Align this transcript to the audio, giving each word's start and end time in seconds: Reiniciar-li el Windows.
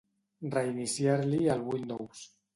Reiniciar-li 0.55 1.43
el 1.57 1.63
Windows. 1.69 2.27